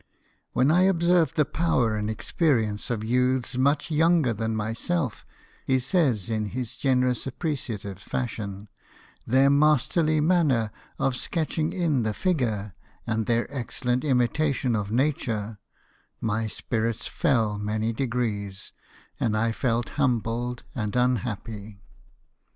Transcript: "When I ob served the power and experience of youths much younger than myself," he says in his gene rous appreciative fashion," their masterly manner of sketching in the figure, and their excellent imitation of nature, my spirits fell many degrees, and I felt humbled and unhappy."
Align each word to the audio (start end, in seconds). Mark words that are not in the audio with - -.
"When 0.53 0.71
I 0.71 0.87
ob 0.89 1.03
served 1.03 1.35
the 1.35 1.45
power 1.45 1.95
and 1.95 2.09
experience 2.09 2.89
of 2.89 3.03
youths 3.03 3.55
much 3.55 3.91
younger 3.91 4.33
than 4.33 4.55
myself," 4.55 5.23
he 5.67 5.77
says 5.77 6.27
in 6.27 6.45
his 6.45 6.75
gene 6.75 7.01
rous 7.03 7.27
appreciative 7.27 7.99
fashion," 7.99 8.67
their 9.27 9.51
masterly 9.51 10.19
manner 10.19 10.71
of 10.97 11.15
sketching 11.15 11.71
in 11.71 12.01
the 12.01 12.15
figure, 12.15 12.73
and 13.05 13.27
their 13.27 13.45
excellent 13.53 14.03
imitation 14.03 14.75
of 14.75 14.89
nature, 14.91 15.59
my 16.19 16.47
spirits 16.47 17.05
fell 17.05 17.59
many 17.59 17.93
degrees, 17.93 18.73
and 19.19 19.37
I 19.37 19.51
felt 19.51 19.89
humbled 19.89 20.63
and 20.73 20.95
unhappy." 20.95 21.79